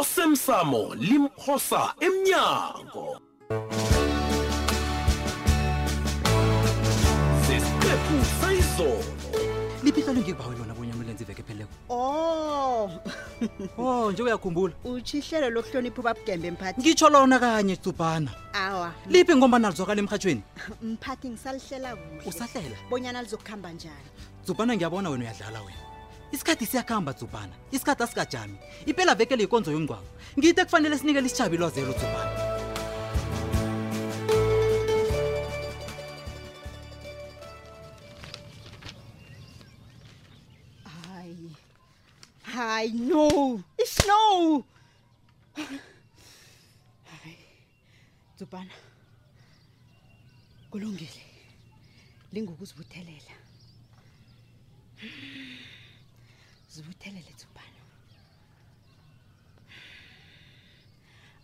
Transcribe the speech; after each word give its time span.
osemsamo 0.00 0.94
limphosa 0.96 1.82
emnyango 2.06 3.20
sesiqephu 7.44 8.16
sayizolo 8.40 9.04
liphihla 9.84 10.12
lengikubawe 10.16 10.54
lona 10.58 10.72
bunye 10.74 10.92
umlenze 10.96 11.24
iveke 11.28 11.42
pheleko 11.44 11.74
oh 11.92 12.88
oh 13.78 14.12
nje 14.12 14.22
uyakhumbula 14.24 14.72
utsho 14.84 15.18
ihlelo 15.20 15.50
lokuhlonipha 15.60 16.00
ubabugembe 16.00 16.48
emphathi 16.52 16.80
ngitsho 16.80 17.08
lona 17.12 17.36
kanye 17.38 17.76
tsubhana 17.76 18.32
awa 18.56 18.92
liphi 19.12 19.36
ngomba 19.36 19.58
nalizwakala 19.60 20.00
emhatshweni 20.00 20.40
mphathi 20.82 21.30
ngisalihlela 21.36 21.96
kuhle 22.00 22.28
usahlela 22.32 22.76
bonyana 22.90 23.20
lizokuhamba 23.22 23.68
njani 23.76 24.08
tsubhana 24.44 24.72
ngiyabona 24.76 25.10
wena 25.12 25.24
uyadlala 25.28 25.60
wena 25.60 25.91
isikhathi 26.32 26.66
siyakuhamba 26.66 27.12
tsubhana 27.14 27.54
isikhathi 27.76 28.02
asikajami 28.04 28.56
impela 28.90 29.14
vekele 29.20 29.42
yikonzo 29.44 29.70
yomngcwabo 29.76 30.08
ngite 30.38 30.64
kufanele 30.66 30.96
sinikele 30.98 31.26
isitshabi 31.26 31.56
lwazelo 31.56 31.92
zubana 31.92 32.32
hayi 41.14 41.56
hayi 42.54 42.92
no 42.92 43.60
ish 43.84 43.98
no 44.08 44.64
tsubhana 48.36 48.74
kulungile 50.70 51.22
lingokuzibuthelela 52.32 53.32
zibuthelele 56.74 57.32
thubani 57.40 57.76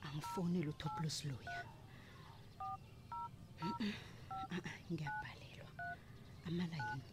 angifonele 0.06 0.68
utoplus 0.74 1.16
loya 1.28 1.60
ngiyabhalelwa 4.92 5.70
amalayini 6.46 7.10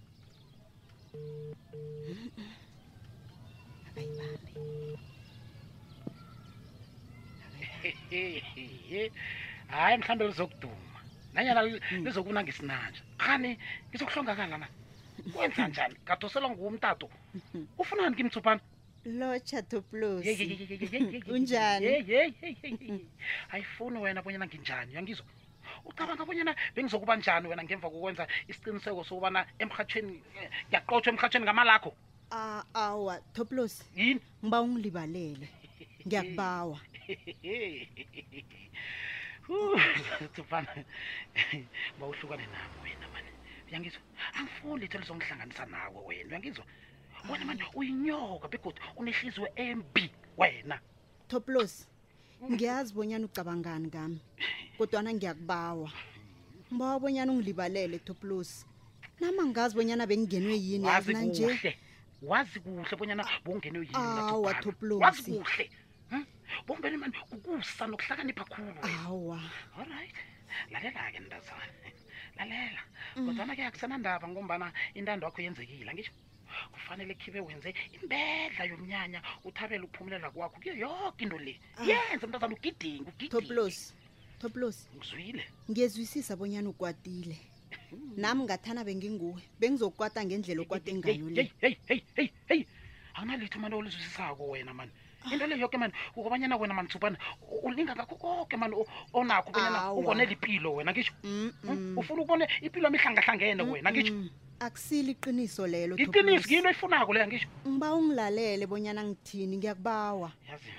akayibambi 3.87 4.53
hayi 4.59 4.73
mhlawumbe 9.99 10.23
lizokuduma 10.35 10.99
nanyana 11.33 11.61
hmm. 11.67 12.03
lizokunangisinanja 12.05 13.01
khani 13.23 13.51
ngizokuhlongakala 13.89 14.57
na 14.63 14.67
kwenza 15.33 15.63
njani 15.71 15.95
ngathoselwa 16.03 16.49
ngumtato 16.53 17.07
ufunani 17.77 18.15
kimtsupana 18.15 18.61
locha 19.05 19.61
toplos 19.61 20.25
unjani 21.29 21.87
ayifuni 23.49 23.99
wena 23.99 24.21
bonyana 24.21 24.45
nginjani 24.45 24.91
uyangizwa 24.91 25.25
ucabanga 25.85 26.25
bonyana 26.25 26.55
bengizokuba 26.75 27.15
njani 27.15 27.47
wena 27.47 27.63
ngemva 27.63 27.89
kokwenza 27.91 28.27
isiqiniseko 28.49 29.03
sokubana 29.03 29.39
emhathweni 29.59 30.15
ngiyaqothwa 30.69 31.09
emhathweni 31.13 31.45
ngamalakho 31.45 31.91
awa 32.73 33.19
toplos 33.35 33.73
yini 33.97 34.21
ngiba 34.45 34.57
ungilibalele 34.65 35.47
ngiyakubawa 36.07 36.79
tupana 40.35 40.71
ngiba 41.55 42.05
uhlukane 42.11 42.45
nami 42.53 42.75
wena 42.83 43.07
mani 43.13 43.29
uyangizwa 43.67 44.01
angifuni 44.37 44.81
litho 44.81 44.97
lizongihlanganisa 45.01 45.63
nawe 45.73 45.99
wena 46.07 46.29
uyangizwa 46.31 46.65
wena 47.31 47.45
mani 47.45 47.61
uyinyoka 47.73 48.47
begodi 48.47 48.79
unehliziwe 48.97 49.49
embi 49.55 50.05
wena 50.39 50.77
toplos 51.29 51.73
ngiyazi 52.51 52.93
bonyana 52.93 53.25
ucabangani 53.25 53.89
kami 53.89 54.17
kodwana 54.77 55.09
ngiyakubawa 55.15 55.89
mbawa 56.71 56.97
bonyana 57.01 57.31
ungilibalele 57.33 57.97
toplos 58.07 58.49
nama 59.19 59.41
ngazi 59.49 59.73
bonyana 59.75 60.03
bengingenwe 60.09 60.55
yini 60.65 60.85
yazinanje 60.87 61.45
wazi 62.21 62.57
kuhle 62.61 62.93
bonyana 62.99 63.23
bongenwe 63.45 63.83
yini 63.85 64.05
awa 64.29 64.53
toplosi 64.63 65.31
kuhle 65.33 65.65
hm? 66.09 66.23
bombene 66.67 66.97
mani 66.97 67.13
kukusa 67.29 67.83
nokuhlakanipha 67.89 68.45
khulu 68.51 68.73
awa 68.99 69.39
allright 69.79 70.15
lalela-ke 70.71 71.19
ndazane 71.19 71.91
lalela 72.37 72.81
mm. 73.15 73.25
kodwana 73.25 73.53
ke 73.57 73.63
akusenandaba 73.65 74.25
ngombana 74.29 74.67
intando 74.93 75.25
yakho 75.25 75.39
yenzekile 75.41 75.89
angisho 75.91 76.11
kufanele 76.73 77.13
khibe 77.21 77.39
wenze 77.47 77.69
imbedla 77.97 78.63
yomnyanya 78.71 79.19
uthabele 79.47 79.83
ukuphumulela 79.85 80.27
kwakho 80.35 80.57
kuyo 80.61 80.75
yoke 80.83 81.21
into 81.23 81.37
le 81.45 81.53
ah. 81.79 81.85
yenze 81.89 82.23
umntu 82.25 82.37
azana 82.37 82.55
ugidinga 82.57 83.07
ugidingtoplos 83.11 83.75
toplos 84.41 84.77
ngizwile 84.95 85.43
ngiyezwisisa 85.69 86.31
bonyana 86.39 86.69
ukwatile 86.73 87.37
nami 88.23 88.41
ngathana 88.47 88.81
benginguwe 88.87 89.41
bengizokwata 89.59 90.19
ngendlela 90.25 90.61
okwate 90.65 90.89
ngayo 90.99 91.25
leyi 91.35 91.51
heyi 91.63 91.75
heyi 91.89 92.03
heyi 92.17 92.29
heyi 92.49 92.63
anginalitho 93.17 93.57
mani 93.63 93.75
olizwisisako 93.79 94.41
wena 94.51 94.71
mani 94.79 94.93
into 95.31 95.47
leyo 95.47 95.67
ke 95.67 95.77
mani 95.77 95.93
ukobanyana 96.15 96.55
wena 96.57 96.73
mani 96.73 96.87
thubana 96.87 97.17
ulinga 97.63 97.95
ngakho 97.95 98.15
koke 98.15 98.57
mani 98.57 98.75
onakho 99.13 99.49
ubanyana 99.49 99.93
ubone 99.93 100.25
lipilo 100.25 100.75
wena 100.75 100.91
ngisho 100.91 101.13
hmm? 101.21 101.97
ufuna 101.97 102.21
ukubone 102.21 102.45
ipilo 102.61 102.87
amihlangahlangene 102.87 103.63
wena 103.63 103.89
ngisho 103.91 104.13
akusile 104.59 105.11
iqiniso 105.17 105.67
lelo 105.67 105.95
iqiniso 105.97 106.47
yinto 106.49 106.69
eyifunako 106.69 107.11
leyo 107.13 107.27
ngisho 107.27 107.47
ngiba 107.67 107.87
ungilalele 107.93 108.63
bonyana 108.67 109.01
ngithini 109.03 109.57
ngiyakubawa 109.57 110.29
yazi 110.49 110.71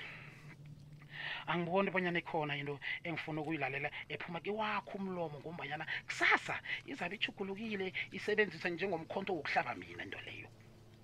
angiboni 1.47 1.89
bonyana 1.91 2.19
ikhona 2.23 2.55
into 2.57 2.79
engifuna 3.03 3.41
ukuyilalela 3.41 3.89
ephuma 4.09 4.39
kewakho 4.39 4.95
umlomo 4.97 5.39
ngombanyana 5.43 5.85
kusasa 6.07 6.55
izabe 6.87 7.15
ichugulukile 7.19 7.91
isebenzisa 8.15 8.69
njengomkhonto 8.69 9.33
wokuhlaba 9.35 9.75
mina 9.75 10.03
into 10.03 10.19
leyo 10.27 10.47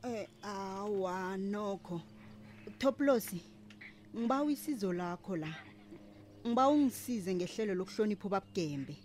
um 0.04 0.26
awa 0.44 1.38
nokho 1.38 2.02
Toplosi 2.84 3.40
ngibawa 4.16 4.52
isizo 4.52 4.90
lakho 5.00 5.34
la 5.44 5.52
ngiba 6.48 6.64
ungisize 6.76 7.32
ngehlelo 7.38 7.74
lokuhlonipha 7.80 8.28
babugembe 8.34 8.96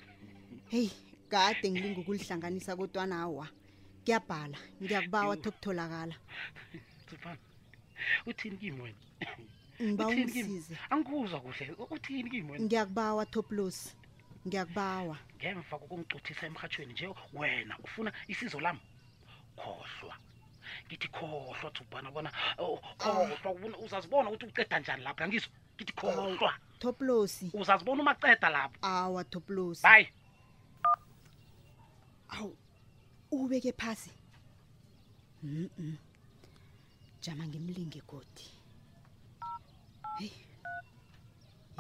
hey 0.73 0.89
kade 1.33 1.67
ngilinga 1.71 2.01
ukulihlanganisa 2.03 2.73
kodwa 2.79 3.05
nawa 3.13 3.47
kuyabhala 4.03 4.59
ngiyakubawa 4.83 5.35
thokutholakala 5.43 6.15
uthini 8.31 8.57
kimi 8.63 8.81
wena 8.85 9.03
ngiba 9.93 10.05
ungisize 10.11 10.75
angikuzwa 10.93 11.39
kuhle 11.45 11.73
uthini 11.97 12.29
kimi 12.33 12.49
wena 12.51 12.61
ngiyakubawa 12.67 13.23
Toplosi 13.35 13.91
ngiyakubawa 14.47 15.17
ngemva 15.39 15.75
kokungicuthisa 15.81 16.45
emhathweni 16.51 16.93
nje 16.95 17.07
wena 17.39 17.75
ufuna 17.87 18.11
isizo 18.33 18.59
lami 18.65 18.83
khohlwa 19.61 20.15
ngithi 20.87 21.09
khohlwa 21.17 21.69
thubana 21.77 22.09
bona 22.15 22.31
oh, 22.65 22.79
khohlwa 23.03 23.37
ah. 23.45 23.85
uzazibona 23.85 24.29
ukuthi 24.31 24.47
uceda 24.51 24.77
njani 24.81 25.03
lapho 25.07 25.21
yangizo 25.25 25.49
ngithi 25.75 25.93
oh, 25.97 26.01
khohlwa 26.01 26.51
toplosi 26.81 27.47
uzazibona 27.61 28.01
umaceda 28.05 28.49
lapho 28.57 28.77
awa 28.83 29.25
toplosi 29.33 29.83
hayi 29.89 30.07
awu 32.29 32.57
ubeke 33.37 33.73
phasi 33.81 34.11
mm 35.43 35.97
jama 37.23 37.45
ngimlinge 37.51 38.01
godi 38.11 38.47
heyi 40.19 40.41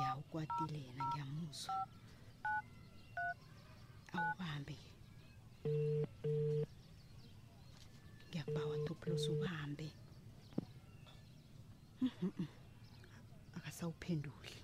ya 0.00 0.09
ukwatile 0.20 0.78
yena 0.84 1.05
ngiyamuzwa 1.09 1.75
awubambe 4.16 4.76
ngiyakubawa 8.38 8.76
Ntoplos 8.78 9.28
uhambe 9.28 9.87
akasawuphenduli 13.56 14.55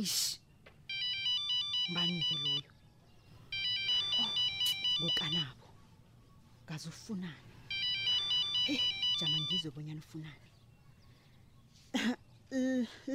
ish 0.00 0.38
banike 1.94 2.34
loyo 2.44 2.70
ngokanabo 5.02 5.66
kaze 6.68 6.88
ufunani 6.88 7.54
hey 8.66 8.78
jama 9.20 9.38
ngizwe 9.40 9.70
bonyana 9.74 10.00
ufunani 10.00 10.48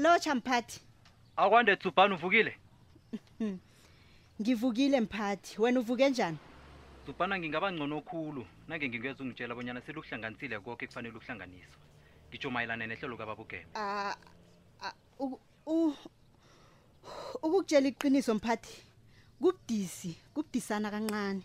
lo 0.02 0.20
champati 0.24 0.82
akwande 1.38 1.76
tsubhana 1.76 2.16
uvukile 2.16 2.54
ngivukile 4.42 4.98
mphathi 5.06 5.62
wena 5.62 5.80
uvuke 5.80 6.10
njani 6.10 6.40
zubhana 7.06 7.36
ngingaba 7.40 7.68
ngcono 7.74 7.96
okhulu 8.02 8.44
nange 8.68 8.86
ngingeza 8.88 9.20
ungitshela 9.24 9.54
bonyana 9.58 9.82
sele 9.84 9.98
ukuhlanganisile 10.00 10.56
koke 10.64 10.86
kufanele 10.90 11.16
ukuhlanganiswa 11.20 11.78
ngitsho 12.30 12.50
mayelana 12.54 12.86
nehlelo 12.90 13.16
kababugeba 13.20 13.68
ah, 13.76 14.16
ah, 14.86 14.94
ukukutshela 17.44 17.88
iqiniso 17.92 18.32
mphathi 18.38 18.76
kubudisi 19.40 20.12
kubudisana 20.34 20.88
kancane 20.94 21.44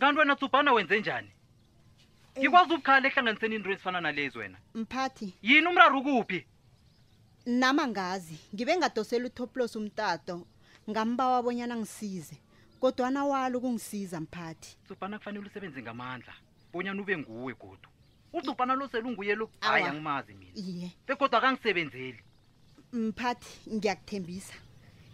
kanti 0.00 0.18
wena 0.18 0.34
zubhana 0.40 0.70
wenze 0.72 0.96
njani 1.00 1.28
eh. 1.34 2.40
ngikwazi 2.40 2.70
ubukhala 2.72 3.06
ehlanganiseni 3.10 3.54
into 3.56 3.68
ezifana 3.74 4.00
nalezi 4.00 4.36
wena 4.40 4.58
mphathi 4.74 5.28
yini 5.42 5.66
umraru 5.68 5.98
ukuphi 6.00 6.40
nama 7.46 7.84
ngazi 7.92 8.36
ngibe 8.54 8.72
ngadosela 8.80 9.26
utoplos 9.28 9.76
umtato 9.76 10.46
ngambawa 10.90 11.42
bonyana 11.44 11.76
ngisize 11.76 12.36
kodwana 12.84 13.24
wala 13.24 13.58
ukungisiza 13.58 14.20
mphathi 14.20 14.76
sufana 14.88 15.18
kufanele 15.18 15.46
usebenze 15.46 15.82
ngamandla 15.82 16.34
bonyana 16.72 17.02
ube 17.02 17.18
nguwe 17.18 17.54
godu 17.54 17.88
udubhana 18.32 18.74
loselunguye 18.74 19.34
lo 19.34 19.50
hayi 19.60 19.84
angimazi 19.84 20.34
mina 20.34 20.52
iye 20.54 20.88
begodwa 21.06 21.38
akangisebenzeli 21.38 22.20
mphathi 22.92 23.48
ngiyakuthembisa 23.74 24.54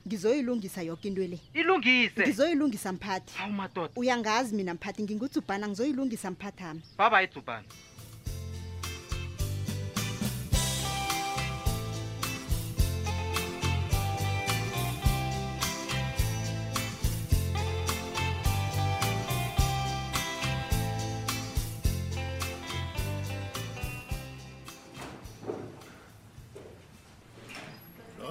ngizoyilungisa 0.06 0.82
yoke 0.82 1.08
into 1.08 1.22
le 1.26 1.38
ilungise 1.54 2.22
ngizoyilungisa 2.22 2.92
mphathi 2.92 3.38
awumadoda 3.40 3.92
uyangazi 3.96 4.54
mina 4.54 4.74
mphathi 4.74 5.02
ngingudzubhana 5.02 5.68
ngizoyilungisa 5.68 6.30
mphathi 6.30 6.62
ami 6.64 6.82
babayi 6.98 7.26
dzubhana 7.30 7.68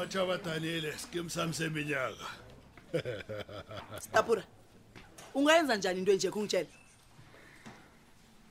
batsha 0.09 0.25
badanile 0.25 0.97
skim 0.97 1.29
sami 1.29 1.53
seminyaka 1.53 2.15
Stapura 3.99 4.43
Ungayenza 5.35 5.75
njani 5.75 5.99
into 5.99 6.11
enje 6.11 6.31
kungitshela 6.31 6.67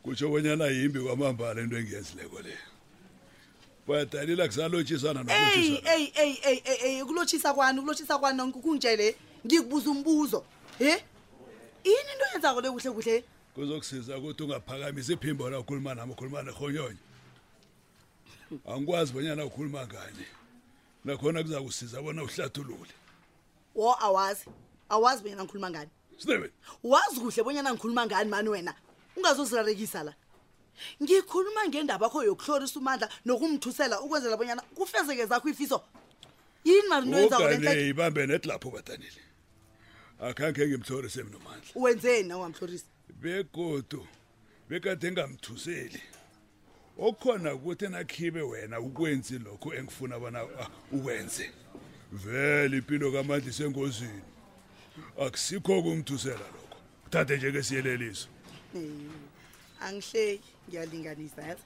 Kutsho 0.03 0.29
bonyana 0.29 0.67
yimbi 0.69 1.01
kwamambala 1.01 1.61
into 1.61 1.77
engiyenzileko 1.77 2.41
le 2.43 2.53
Badanile 3.87 4.47
kusalotshisana 4.47 5.23
nokutshisana 5.23 5.91
Ey 5.91 6.09
ey 6.17 6.35
ey 6.45 6.61
ey 6.65 6.97
ey 6.97 7.05
kulotshisa 7.05 7.55
kwani 7.55 7.81
kulotshisa 7.81 8.19
kwani 8.19 8.37
nonke 8.39 8.59
kungitshele 8.61 9.17
ngikubuza 9.47 9.91
umbuzo 9.91 10.45
he 10.79 11.05
Ini 11.85 11.95
into 11.95 12.25
yenzako 12.35 12.61
le 12.61 12.71
kuhle 12.71 12.91
kuhle 12.91 13.25
Kuzokusiza 13.55 14.19
ukuthi 14.19 14.43
ungaphakamisa 14.43 15.13
iphimbo 15.13 15.51
lakho 15.51 15.61
ukhuluma 15.63 15.95
nami 15.95 16.13
ukhuluma 16.13 16.43
nehonyonyo 16.43 16.97
Angikwazi 18.67 19.13
bonyana 19.13 19.45
ukhuluma 19.45 19.87
ngani 19.87 20.27
nakhona 21.05 21.43
kuzakusiza 21.43 22.03
bona 22.03 22.23
uhlathulule 22.23 22.93
wo 23.75 23.95
awazi 24.03 24.45
awazi 24.89 25.25
mina 25.25 25.43
ngikhuluma 25.45 25.71
ngani 25.71 25.91
Sithebe 26.19 26.51
wazi 26.83 27.21
kuhle 27.21 27.43
bonyana 27.45 27.71
ngikhuluma 27.73 28.07
ngani 28.07 28.31
mani 28.31 28.49
wena 28.49 28.75
ungazozirarekisa 29.17 30.03
la 30.03 30.15
ngikhuluma 31.03 31.69
ngendaba 31.69 32.07
yakho 32.07 32.23
yokuhlorisa 32.27 32.79
umandla 32.81 33.09
nokumthusela 33.25 34.01
ukwenzela 34.03 34.35
bonyana 34.37 34.63
kufezeke 34.77 35.27
zakho 35.31 35.49
ifiso 35.51 35.79
yini 36.67 36.89
mari 36.89 37.07
noyenza 37.07 37.39
wena 37.39 37.71
ibambe 37.73 38.27
netlapho 38.27 38.71
batanile 38.71 39.23
akhange 40.21 40.67
ngimhlorise 40.67 41.23
mina 41.23 41.37
umandla 41.39 41.71
wenzeni 41.79 42.33
awamhlorisa 42.35 42.87
begodu 43.21 44.03
bekade 44.69 45.07
ngamthuseli 45.15 46.03
okukhona 47.01 47.55
ukuthi 47.55 47.89
nakhibe 47.89 48.43
wena 48.43 48.81
ukwenzi 48.81 49.39
lokho 49.39 49.73
engifuna 49.75 50.19
bona 50.19 50.39
ah, 50.61 50.69
ukwenze 50.93 51.51
vele 52.13 52.77
impilo 52.79 53.13
kamandla 53.13 53.49
isengozini 53.51 54.23
akusikho 55.23 55.83
kumthusela 55.83 56.39
lokho 56.43 56.77
thathe 57.11 57.37
nje 57.37 57.53
ke 57.53 57.63
siyeleliso 57.63 58.29
angihleki 59.81 60.51
ngiyalinganisa 60.69 61.43
yazi 61.43 61.63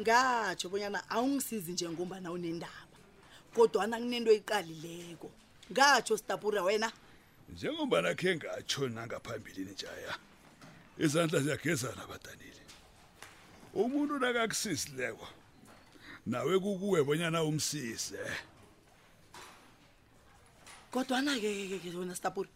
ngatsho 0.00 0.68
bonyana 0.68 1.06
awungisizi 1.10 1.72
njengomba 1.72 2.20
na 2.20 2.30
unendaba 2.34 2.90
kodwana 3.54 3.96
kunento 4.02 4.30
eyiqalileko 4.34 5.30
ngatsho 5.70 6.16
sitapura 6.18 6.62
wena 6.66 6.90
njengombana 7.54 8.10
khe 8.18 8.34
ngatsho 8.36 8.88
nangaphambilini 8.88 9.70
njaya 9.70 10.18
izandla 10.98 11.40
ziyagezana 11.40 12.02
badanile 12.10 12.62
umuntu 13.74 14.18
nakakusisileko 14.18 15.28
nawe 16.26 16.58
kukuwe 16.58 17.02
bonyana 17.04 17.42
umsise 17.44 18.20
kodwana-ke 20.92 21.76
wena 21.98 22.14
stapuri 22.16 22.48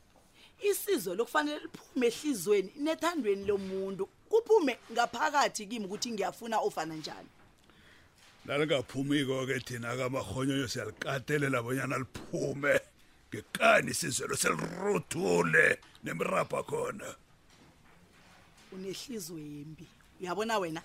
isizo 0.68 1.14
lokufanele 1.14 1.60
liphume 1.60 2.06
ehlizweni 2.10 2.70
nethandweni 2.84 3.44
lomuntu 3.50 4.04
kuphume 4.30 4.78
ngaphakathi 4.92 5.66
kimi 5.66 5.84
ukuthi 5.86 6.08
ngiyafuna 6.12 6.56
ofana 6.66 6.94
njani 6.94 7.28
nalingaphumiko-ke 8.44 9.60
thina 9.66 9.96
kamarhonyonyo 9.96 10.68
siyalikatelela 10.68 11.62
bonyana 11.62 11.98
liphume 12.02 12.72
ngekani 13.28 13.90
isizwelo 13.90 14.36
seliruthule 14.36 15.66
nemirabha 16.04 16.62
khona 16.68 17.08
unehliziyo 18.74 19.38
yembi 19.38 19.86
uyabona 20.22 20.58
wena 20.58 20.82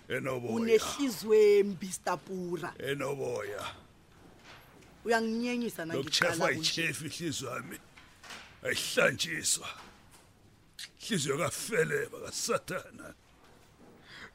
unehliziwe 0.49 1.63
mbistapura 1.63 2.73
enoboya 2.79 3.63
uyanginyenyisa 5.05 5.85
nangiqala 5.85 6.45
ukuchefa 6.51 7.05
ihliziyo 7.05 7.49
yami 7.55 7.77
ayihlanjiswa 8.65 9.69
ihliziyo 11.03 11.35
kafeleba 11.37 12.17
kasathana 12.25 13.05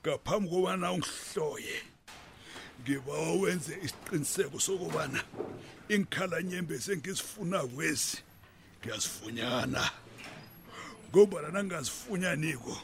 ngaphambi 0.03 0.49
kobana 0.51 0.93
ungihloye 0.95 1.77
ngiba 2.83 3.13
wenze 3.41 3.75
isiqiniseko 3.85 4.59
sokubana 4.67 5.21
ingikhalanyembe 5.95 6.79
sengizifuna 6.85 7.59
kwezi 7.75 8.13
ngiyazifunyana 8.81 9.83
ngoba 11.13 11.43
lana 11.43 11.61
ngazifunyaniko 11.65 12.75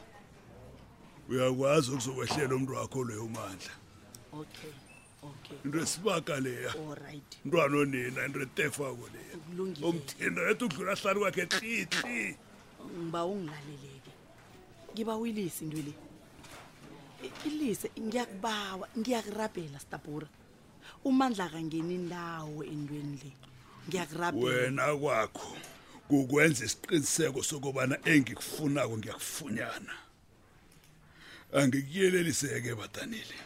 uyakwazi 1.28 1.90
ukuzokwehlela 1.92 2.54
umuntu 2.54 2.72
wakho 2.74 3.04
loyo 3.04 3.28
mandla 3.28 3.72
okay 4.32 4.72
okay 5.22 5.56
into 5.64 5.78
esibaka 5.84 6.34
leya 6.40 6.70
alright 6.88 7.30
mntwana 7.44 7.76
onina 7.82 8.20
into 8.26 8.40
etefako 8.40 9.04
leya 9.14 9.34
umthinda 9.88 10.40
yethu 10.48 10.64
udlula 10.66 10.94
hlali 10.96 11.20
kwakhe 11.20 11.44
xixi 11.46 12.36
ngiba 13.06 13.24
ungilaleleke 13.32 14.12
ngiba 14.92 15.12
uyilisi 15.16 15.62
into 15.64 15.76
le 15.84 15.92
ilise 17.46 17.88
ngiyakubawa 18.00 18.88
ngiyakurabhela 18.98 19.78
stabura 19.80 20.28
umandla 21.04 21.48
kangeni 21.52 21.98
ndawo 22.08 22.64
endweni 22.72 23.18
le 23.24 23.32
ngiyakurabhela 23.86 24.46
wena 24.46 24.84
kwakho 25.02 25.50
kukwenza 26.08 26.64
isiqiniseko 26.64 27.40
sokubana 27.48 27.94
engikufunako 28.12 28.94
ngiyakufunyana 28.98 29.94
angikuyeleliseke 31.52 32.74
badanile 32.76 33.36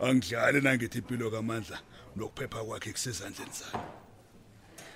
angidlali 0.00 0.60
nangithi 0.64 0.98
impilo 0.98 1.30
kamandla 1.30 1.78
nokuphepha 2.16 2.60
kwakhe 2.66 2.90
kusezandleni 2.92 3.52
zami 3.54 3.84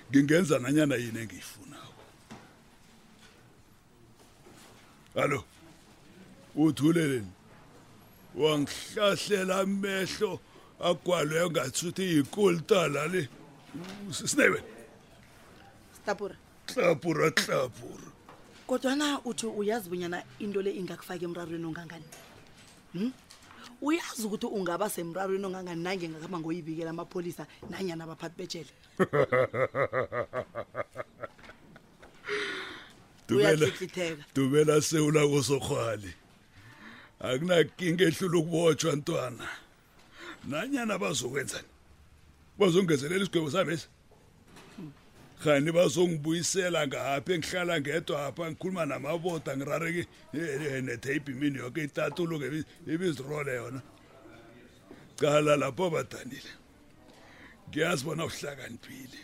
ngingenza 0.09 0.55
nanyana 0.63 0.95
yini 1.01 1.19
engiyifunako 1.23 1.93
allo 5.21 5.39
uthuleleni 6.63 7.31
wangihlahlela 8.41 9.55
amehlo 9.63 10.31
agwalweyo 10.87 11.47
ngathuthi 11.51 12.03
yikultalale 12.13 13.21
sinebe 14.29 14.59
tapura 16.05 16.35
tlapura 16.67 17.31
tlapura 17.31 18.07
kodwana 18.69 19.21
uthi 19.25 19.47
uyazi 19.47 19.89
bunyana 19.89 20.23
into 20.39 20.61
le 20.61 20.71
ingakufaki 20.71 21.25
emrarweni 21.25 21.65
ongangani 21.65 22.05
hmm? 22.93 23.11
uyazi 23.81 24.23
ukuthi 24.27 24.45
ungaba 24.45 24.89
semrarweni 24.89 25.45
ongangani 25.45 25.83
nange 25.83 26.09
ngakamba 26.09 26.37
ngoyibikela 26.39 26.89
amapholisa 26.93 27.47
nanyana 27.69 28.03
abaphathi 28.05 28.35
betshele 28.37 28.73
dumela 34.35 34.75
sewulako 34.81 35.37
sorhwali 35.49 36.11
akunakinga 37.27 38.03
ehlula 38.09 38.35
ukubotshwa 38.41 38.91
ntwana 38.99 39.47
nanyana 40.49 40.93
bazokwenzani 41.01 41.69
bazongezelela 42.59 43.23
isigwebo 43.25 43.51
sabesi 43.51 43.87
khani 45.43 45.71
bazongibuyisela 45.75 46.79
ngapha 46.87 47.31
engihlala 47.35 47.75
ngedwa 47.81 48.17
apha 48.27 48.43
ngikhuluma 48.51 48.83
namaboda 48.91 49.51
ngirareke 49.57 50.03
eh, 50.33 50.55
eh, 50.65 50.81
netape 50.85 51.29
imini 51.33 51.57
yonke 51.61 51.81
itatuluke 51.87 52.47
ibizirole 52.93 53.53
yona 53.61 53.81
cala 55.19 55.53
lapho 55.61 55.85
badanile 55.93 56.51
ngiyazi 57.67 58.03
bona 58.05 58.23
uhlakaniphile 58.29 59.19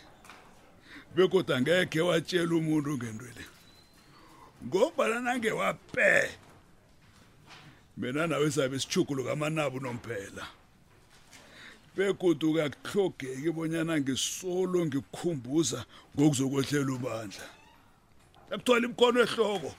bekodwa 1.14 1.54
ngekhe 1.62 2.00
watshela 2.08 2.52
umuntu 2.60 2.90
ngentwele 2.98 3.44
ngombana 4.66 5.16
nange 5.26 5.50
wape 5.60 6.10
mina 8.00 8.22
nawe 8.30 8.48
sabe 8.56 8.76
sijuguluka 8.82 9.30
amanabu 9.36 9.78
nomphela 9.84 10.44
begodu 11.96 12.54
kakuhlogeki 12.54 13.50
bonyana 13.56 13.96
ngisolo 14.00 14.84
ngikhumbuza 14.86 15.80
ngokuzokwehlela 16.14 16.92
ubandla 16.96 17.46
ekuthola 18.52 18.84
imkhono 18.86 19.18
ehloko 19.24 19.70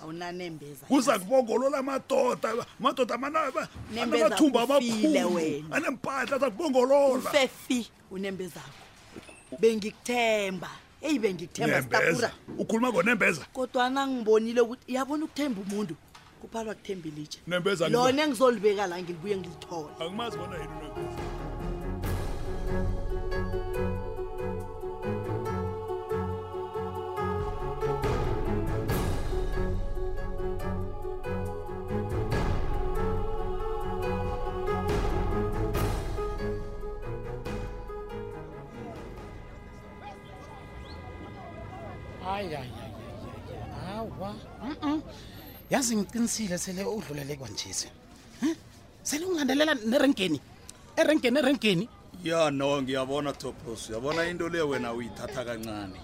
awunanembeza 0.00 0.82
kuza 0.88 1.12
kubongolola 1.20 1.76
amadoda 1.84 2.48
amadoda 2.80 3.14
manamathumba 3.22 4.58
amakhuluanempahla 4.64 6.32
aza 6.36 6.48
kubongololaufefi 6.54 7.80
unembezako 8.10 8.80
bengikuthemba 9.60 10.70
eyi 11.04 11.16
bengikuthemba 11.24 12.30
ukhuluma 12.62 12.88
ngonembeza 12.90 13.42
kodwa 13.52 13.84
nangibonile 13.92 14.60
ukuthi 14.64 14.94
yabona 14.96 15.22
ukuthemba 15.28 15.58
umuntu 15.68 15.92
kuphalwa 16.40 16.72
kuthemba 16.78 17.04
ilitshe 17.12 17.38
lona 17.92 18.20
engizolibeka 18.24 18.82
la 18.88 18.96
ngilibuye 19.02 19.36
ngilithola 19.36 19.90
angimazi 20.00 20.36
bona 20.40 20.56
yini 20.60 21.33
yazi 45.84 45.96
ngiqinisile 46.00 46.56
sele 46.58 46.80
udlulele 46.88 47.36
kwanjesi 47.36 47.88
um 48.42 48.56
sele 49.04 49.22
ungilandelela 49.28 49.74
nerenkeni 49.84 50.38
erenkeni 50.96 51.36
erenkeni 51.38 51.84
ya 52.24 52.48
no 52.50 52.80
ngiyabona 52.82 53.32
topos 53.36 53.90
uyabona 53.92 54.24
into 54.24 54.48
leyo 54.48 54.68
wena 54.68 54.92
uyithatha 54.96 55.44
kancane 55.44 56.00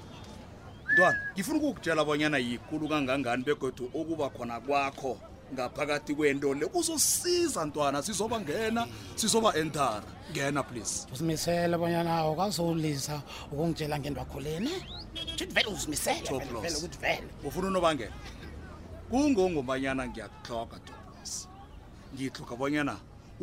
ntwana 0.93 1.19
ngifuna 1.33 1.57
ukukutshela 1.59 2.01
abanyana 2.05 2.37
yikulu 2.39 2.85
kangangani 2.93 3.43
begodwa 3.49 3.89
ukuba 3.97 4.29
khona 4.31 4.61
kwakho 4.61 5.17
ngaphakathi 5.57 6.13
kwento 6.15 6.53
le 6.55 6.67
kuzosiza 6.69 7.65
ntwana 7.65 8.03
sizoba 8.05 8.37
ngena 8.41 8.85
sizoba 9.17 9.57
entara 9.57 10.03
ngena 10.31 10.61
please 10.63 11.07
uzimisele 11.13 11.73
abanyana 11.75 12.17
awukazolisa 12.21 13.17
ukungitshela 13.53 13.97
ngendwakho 14.01 14.39
leni 14.45 14.71
uthi 15.33 15.45
vele 15.49 15.67
uzimiseleukuthi 15.73 16.99
vele 17.01 17.25
ufuna 17.49 17.69
unobangela 17.73 18.13
kungongobanyana 19.11 20.03
ngiyakutloga 20.09 20.79
toblos 20.87 21.33
ngiyitloga 22.15 22.55
bonyana 22.61 22.95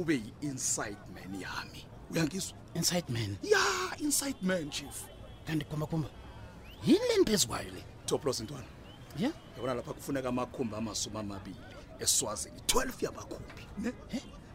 ube 0.01 0.15
yi-inside 0.24 0.97
man 1.15 1.31
yami 1.43 1.81
uyangiswa 2.12 2.55
inside 2.77 3.03
man 3.15 3.31
ya 3.53 3.59
inside 4.05 4.36
man 4.47 4.65
chief 4.75 4.97
kanti 5.47 5.63
khumbakhumba 5.69 6.09
yini 6.88 7.00
le 7.09 7.15
nto 7.24 7.31
ezikwayo 7.36 7.69
le 7.75 7.81
toplos 8.09 8.38
ntwana 8.43 8.65
ya 8.71 9.21
yeah? 9.21 9.33
yabona 9.55 9.74
lapha 9.77 9.93
kufuneka 9.97 10.27
amakhumbi 10.33 10.74
amasumi 10.81 11.17
amabili 11.24 11.57
eswazini 12.05 12.59
12 12.71 13.05
yamakhumbi 13.05 13.63
ne 13.83 13.93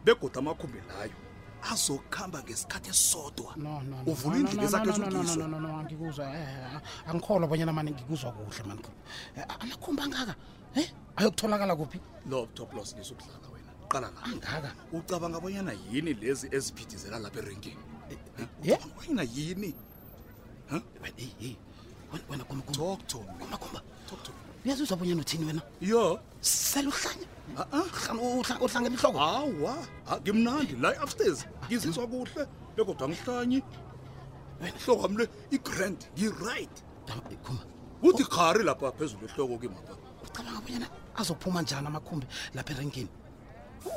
begoda 0.05 0.37
amakhumbi 0.41 0.77
layo 0.89 1.13
azokuhamba 1.71 2.37
ngesikhathi 2.43 2.89
esodwa 2.93 3.51
no, 3.63 3.73
no, 3.81 4.03
no, 4.03 4.11
uvula 4.11 4.35
indlela 4.41 4.67
zakhe 4.73 4.89
ezokizwa 4.89 6.27
angikholwa 7.09 7.45
abanyana 7.47 7.71
mani 7.77 7.89
ngikuzwa 7.93 8.29
kuhle 8.35 8.63
mani 8.67 8.81
amakhumba 9.61 10.01
eh, 10.03 10.07
angaka 10.07 10.33
em 10.75 10.83
eh, 10.83 10.89
ayokutholakala 11.19 11.73
kuphi 11.79 11.99
no 12.27 12.37
toplos 12.55 12.79
loss 12.79 12.95
ngisukudlala 12.97 13.47
wena 13.53 13.71
qala 13.91 14.07
la 14.11 14.19
angaka 14.27 14.71
ucabanga 14.95 15.37
abanyana 15.39 15.71
yini 15.91 16.11
lezi 16.19 16.45
eziphithizela 16.55 17.17
lapha 17.23 17.39
erenkini 17.41 17.83
eh, 18.39 18.77
yena 19.07 19.23
yini 19.23 19.69
wena 22.29 22.43
talk 22.75 22.99
to 23.07 23.19
me 23.23 23.45
talk 24.09 24.21
to 24.23 24.31
me 24.35 24.37
uyazizwa 24.65 24.95
abanyana 24.97 25.21
uthini 25.23 25.43
wena 25.47 25.61
yo 25.81 26.19
sele 26.43 26.87
uhlanya 26.87 27.25
o 27.55 27.59
ah, 27.61 27.87
ah, 28.11 28.57
hlangela 28.59 28.95
ihloko 28.97 29.19
hawa 29.19 29.75
ngimnandi 30.23 30.73
la 30.81 30.89
i-upstairs 30.95 31.45
ngizizwa 31.69 32.07
kuhle 32.07 32.43
bekodwa 32.75 33.05
angihlanyi 33.07 33.59
ihloko 34.79 35.01
wami 35.03 35.17
le 35.17 35.25
i-grand 35.55 35.99
ngi-right 36.17 36.75
kuthi 38.01 38.23
khari 38.33 38.63
lapha 38.63 38.91
phezulu 38.97 39.23
ehloko 39.29 39.55
ke 39.61 39.67
mapa 39.69 39.93
ucabanga 40.25 40.59
bonyana 40.65 40.87
azophuma 41.15 41.61
njani 41.61 41.87
amakhumbi 41.87 42.25
lapha 42.55 42.71
erenkini 42.73 43.11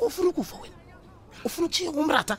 ufuna 0.05 0.29
ukufa 0.29 0.55
wena 0.61 0.77
ufuna 1.45 1.65
ukushiya 1.67 1.91
umrata 1.91 2.35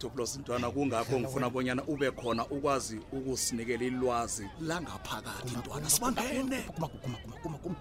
Dubulos 0.00 0.36
ntwana 0.40 0.68
kungakho 0.68 1.16
ngifuna 1.20 1.48
bonyana 1.48 1.82
ube 1.88 2.08
khona 2.12 2.44
ukwazi 2.54 3.00
ukusinikela 3.16 3.84
ilwazi 3.88 4.44
la 4.68 4.76
ngaphakathi 4.84 5.54
ntwana 5.56 5.88
sibambene 5.90 6.58
kuma 6.74 6.86
kuma 7.00 7.16
kuma 7.22 7.36
kuma 7.42 7.56
kuma 7.64 7.76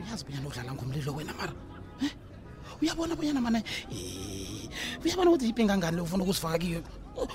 uyazi 0.00 0.22
bonyana 0.24 0.48
udlala 0.48 0.70
ngomlilo 0.72 1.10
wena 1.16 1.32
mara 1.38 1.52
uyabona 2.80 3.12
bonyana 3.18 3.40
mana 3.46 3.60
uyabona 5.04 5.28
ukuthi 5.30 5.44
yiphi 5.48 5.62
ingangani 5.62 5.94
le 5.96 6.02
ufuna 6.06 6.22
ukusifaka 6.24 6.56
kiyo 6.62 6.80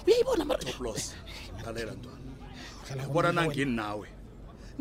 uyayibona 0.08 0.44
mara 0.50 0.62
Dubulos 0.66 1.04
lalela 1.66 1.92
ntwana 2.00 3.04
ubona 3.10 3.30
nangini 3.38 3.72
nawe 3.80 4.08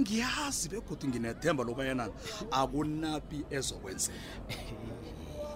ngiyazi 0.00 0.64
begodwa 0.72 1.06
nginethemba 1.08 1.60
lobayana 1.68 2.04
akunapi 2.50 3.38
ezokwenzeka 3.52 4.56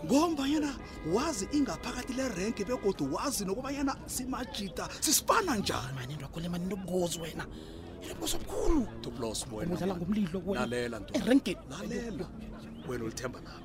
ngombanyana 0.07 0.71
wazi 1.13 1.45
ingaphakathi 1.53 2.13
lerenki 2.15 2.63
begodi 2.65 3.03
wazi 3.15 3.43
nokubanyana 3.45 3.93
simajita 4.07 4.87
sisifana 5.01 5.53
njaninokulemaninobuzi 5.59 7.19
wena 7.23 7.45
ebuzobukhulu 8.11 8.83
tobulosmdlala 9.03 9.93
ngomlilo 9.99 10.39
erenkenilalela 11.19 12.27
wena 12.89 13.05
olithemba 13.07 13.39
nami 13.43 13.63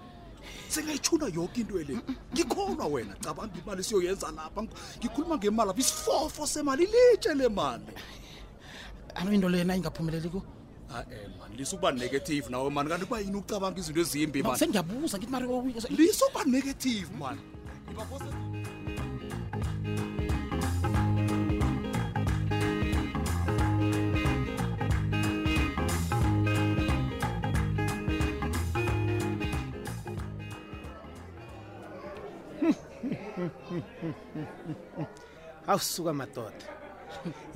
singayitshuna 0.74 1.26
yonke 1.38 1.60
into 1.62 1.76
ele 1.82 1.96
ngikholwa 2.34 2.86
wena 2.94 3.14
cabanga 3.24 3.56
imali 3.62 3.84
siyoyenza 3.86 4.28
lapha 4.38 4.62
ngikhuluma 5.00 5.38
ngemali 5.38 5.70
apha 5.70 5.80
isifofo 5.86 6.44
semali 6.50 6.84
ilitshe 6.90 7.34
le 7.38 7.48
mali 7.54 7.94
alo 9.16 9.30
into 9.34 9.46
leyena 9.50 9.76
ingaphumeleliko 9.78 10.42
ae 10.96 11.28
mani 11.40 11.56
lisa 11.58 11.76
ukuba 11.76 11.92
negative 11.92 12.50
nawe 12.50 12.70
mani 12.70 12.90
kanti 12.90 13.06
kuba 13.06 13.20
yini 13.20 13.38
ukucabanga 13.38 13.80
izinto 13.80 14.02
ezimbisendiyabuza 14.02 15.20
kithi 15.20 15.32
malisa 15.32 16.26
ukuba 16.26 16.44
negative 16.46 17.08
mani 17.20 17.42
awusuka 35.68 36.14
madoda 36.14 36.66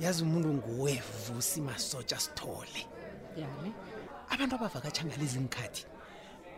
yazi 0.00 0.22
umuntu 0.22 0.48
nguwevusi 0.54 1.60
masotsha 1.60 2.18
sithole 2.20 2.80
yani 3.40 3.72
abantu 4.34 4.54
abavakatsha 4.56 5.04
ngalezi 5.06 5.38
ngikhathi 5.44 5.82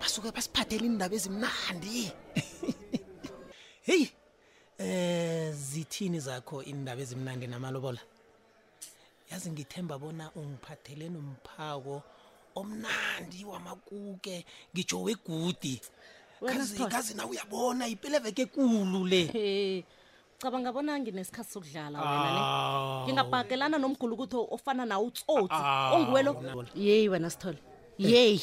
basuke 0.00 0.30
basiphathele 0.36 0.84
iindaba 0.86 1.14
ezimnandi 1.18 1.90
heyi 3.88 4.06
eh 4.82 5.48
zithini 5.70 6.18
zakho 6.26 6.56
iindaba 6.70 7.00
ezimnandi 7.04 7.46
namalobola 7.50 8.02
yazi 9.30 9.48
ngithemba 9.54 9.94
bona 10.02 10.24
ungiphathele 10.40 11.04
nomphako 11.14 11.94
omnandi 12.60 13.40
wamakuke 13.52 14.36
ngijowegudi 14.72 15.74
kazi, 16.50 16.78
kazi 16.94 17.12
na 17.18 17.24
uyabona 17.30 17.84
ipeleveke 17.94 18.44
kulu 18.54 19.00
le 19.12 19.22
hey 19.36 19.76
cabanga 20.40 20.70
bona 20.72 20.92
nginesikhathi 20.98 21.50
sokudlala 21.52 21.98
wena 21.98 22.40
ah. 22.40 23.02
ngingabhagelana 23.04 23.76
nomgulu 23.82 24.14
ukuthi 24.14 24.38
ofana 24.54 24.84
nawo 24.86 25.04
utsotsi 25.10 25.50
ah. 25.60 25.90
onguwelo 25.94 26.32
yeyi 26.78 27.06
wena 27.12 27.26
sithole 27.30 27.58
yeyi 27.98 28.38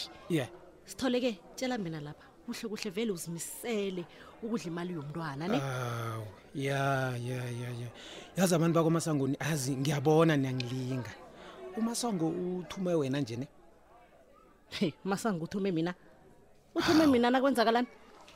sithole-ke 0.89 1.31
tshela 1.55 1.77
mina 1.79 2.03
lapha 2.03 2.25
kuhle 2.43 2.65
kuhle 2.67 2.89
vele 2.91 3.11
uzimisele 3.15 4.03
ukudla 4.43 4.65
imali 4.67 4.91
yomntwana 4.93 5.45
ne 5.47 5.57
ya 6.67 7.15
ya 7.15 7.39
ya 7.63 7.69
ya 7.79 7.87
yazi 8.35 8.53
abantu 8.55 8.75
bakwamasangoni 8.75 9.39
azi 9.39 9.71
ngiyabona 9.79 10.35
niyangilinga 10.35 11.11
umasango 11.79 12.27
uthume 12.59 12.93
wena 12.93 13.19
nje 13.23 13.35
ne 13.39 13.47
umasango 15.05 15.47
uthume 15.47 15.71
mina 15.71 15.93
uthume 16.75 17.07
mina 17.07 17.31
nakwenzakalani 17.31 17.87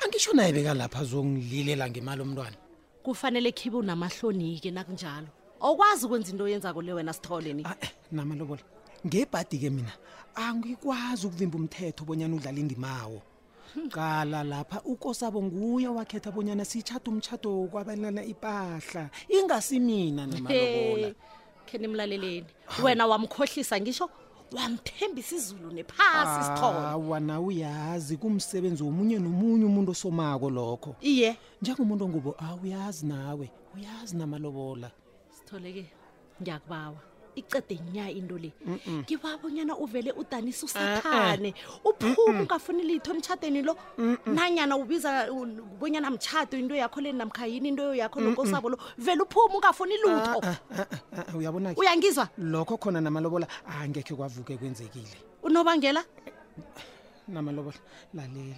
angisho 0.06 0.34
naye 0.34 0.52
bekalapha 0.56 1.00
azongililela 1.00 1.90
ngemali 1.92 2.22
omntwana 2.24 2.58
kufanele 3.04 3.52
khibe 3.52 3.78
unamahloni-ke 3.78 4.72
nakunjalo 4.72 5.28
awukwazi 5.62 6.06
ukwenza 6.06 6.32
into 6.32 6.44
oyenzako 6.44 6.82
le 6.82 6.94
wena 6.94 7.14
sitholeni 7.14 7.64
ah, 7.66 7.76
eh, 7.82 7.92
namalobola 8.12 8.62
ngebhadi-ke 9.08 9.70
mina 9.70 9.92
angikwazi 10.36 11.28
ukuvimba 11.28 11.58
umthetho 11.58 12.04
bonyana 12.06 12.36
udlala 12.36 12.60
indimawo 12.60 13.22
qala 13.92 14.44
lapha 14.44 14.82
ukosabo 14.86 15.42
nguye 15.44 15.88
wakhetha 15.88 16.32
bonyana 16.32 16.66
sitshade 16.66 17.10
umtshado 17.10 17.50
wokwabelana 17.52 18.24
ipahla 18.24 19.10
ingasi 19.30 19.80
mina 19.80 20.26
namalobola 20.28 21.12
khe 21.68 21.76
nimlaleleni 21.78 22.48
wena 22.84 23.08
wamkhohlisa 23.08 23.80
ngisho 23.82 24.08
wamthembisa 24.56 25.36
izulu 25.36 25.72
nephasi 25.72 26.36
ah, 26.40 26.44
sithoawa 26.44 27.18
na 27.28 27.36
uyazi 27.48 28.14
kumsebenzi 28.22 28.82
womunye 28.84 29.18
nomunye 29.24 29.66
umuntu 29.72 29.90
osomako 29.96 30.48
lokho 30.58 30.92
iye 31.12 31.30
njengomuntu 31.62 32.04
ongubo 32.08 32.30
awuyazi 32.46 33.04
ah, 33.06 33.10
nawe 33.14 33.48
uyazi 33.76 34.14
namalobola 34.20 34.88
sithole 35.36 35.68
ke 35.76 35.84
ngiyakubawa 36.42 37.00
icede 37.36 37.80
nya 37.94 38.10
into 38.10 38.38
le 38.38 38.52
ngibabonyana 38.88 39.78
uvele 39.78 40.12
udanise 40.12 40.66
usathane 40.66 41.54
ah, 41.58 41.80
ah. 41.86 41.90
uphume 41.90 42.42
ungafuni 42.42 42.84
litho 42.84 43.12
emtshateni 43.14 43.62
lo 43.62 43.76
nanyana 44.26 44.78
ubiza 44.78 45.28
bonyana 45.80 46.10
mtshato 46.12 46.58
into 46.58 46.76
yakho 46.76 47.02
le 47.02 47.12
namkhayini 47.12 47.70
into 47.70 47.94
yakho 47.96 48.20
lokosabo 48.22 48.70
lo 48.70 48.78
vele 48.98 49.22
uphume 49.22 49.56
ungafuni 49.56 49.96
ah, 49.96 50.08
lutho 50.08 51.36
uyabona 51.38 51.74
uyangizwa 51.76 52.30
lokho 52.38 52.78
khona 52.78 53.02
namalobola 53.02 53.48
angekhe 53.82 54.16
kwavuke 54.16 54.58
kwenzekile 54.58 55.44
unobangela 55.44 56.04
namalobola 57.28 57.78
lalela 58.14 58.56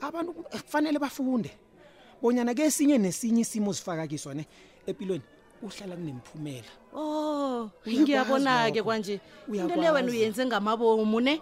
abantu 0.00 0.32
kufanele 0.34 0.98
bafunde 0.98 1.50
bonyana 2.22 2.54
ke 2.54 2.62
esinye 2.62 2.98
nesinye 2.98 3.40
isimo 3.40 3.72
zifakakiswa 3.72 4.34
ne 4.34 4.46
empilweni 4.86 5.24
uhlala 5.62 5.94
kunemphumela 5.96 6.70
o 6.92 7.00
oh, 7.00 7.70
ngiyabona-ke 7.86 8.82
kwanje 8.82 9.20
into 9.48 9.76
le 9.80 9.90
wena 9.94 10.10
uyenze 10.10 10.46
ngamabomu 10.46 11.20
ne 11.20 11.40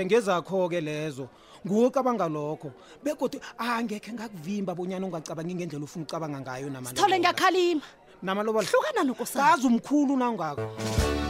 ngezakho-ke 0.06 0.80
lezo 0.80 1.28
ngukucabanga 1.64 2.28
lokho 2.28 2.70
bekodwa 3.02 3.40
ah, 3.58 3.74
angekhe 3.78 4.12
ngakuvimba 4.12 4.74
bonyana 4.74 5.06
ungacabangi 5.06 5.54
ngendlela 5.54 5.84
ufuna 5.86 6.04
ucabanga 6.04 6.40
ngayo 6.40 6.70
namalobola 6.70 6.92
sithole 6.98 7.18
ngiyakhalima 7.18 7.82
namalobalahlukana 8.22 9.04
nokosazi 9.04 9.66
umkhulu 9.66 10.16
nangako 10.18 10.60
mm 10.62 10.68
-hmm. 10.76 11.29